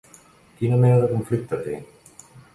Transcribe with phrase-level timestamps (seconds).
[0.61, 1.79] Quina mena de conflicte té?